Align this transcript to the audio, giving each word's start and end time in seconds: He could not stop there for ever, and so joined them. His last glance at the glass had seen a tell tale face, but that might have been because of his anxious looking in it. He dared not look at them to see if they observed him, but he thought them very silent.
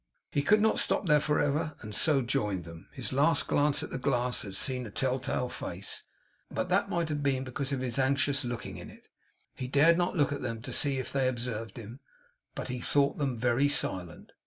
He 0.31 0.41
could 0.41 0.61
not 0.61 0.79
stop 0.79 1.05
there 1.05 1.19
for 1.19 1.39
ever, 1.39 1.75
and 1.81 1.93
so 1.93 2.23
joined 2.23 2.63
them. 2.63 2.87
His 2.91 3.13
last 3.13 3.47
glance 3.47 3.83
at 3.83 3.91
the 3.91 3.99
glass 3.99 4.41
had 4.41 4.55
seen 4.55 4.87
a 4.87 4.89
tell 4.89 5.19
tale 5.19 5.47
face, 5.47 6.05
but 6.49 6.69
that 6.69 6.89
might 6.89 7.09
have 7.09 7.21
been 7.21 7.43
because 7.43 7.71
of 7.71 7.81
his 7.81 7.99
anxious 7.99 8.43
looking 8.43 8.77
in 8.77 8.89
it. 8.89 9.09
He 9.53 9.67
dared 9.67 9.99
not 9.99 10.17
look 10.17 10.31
at 10.31 10.41
them 10.41 10.59
to 10.63 10.73
see 10.73 10.97
if 10.97 11.11
they 11.13 11.27
observed 11.27 11.77
him, 11.77 11.99
but 12.55 12.67
he 12.67 12.79
thought 12.79 13.19
them 13.19 13.37
very 13.37 13.69
silent. 13.69 14.31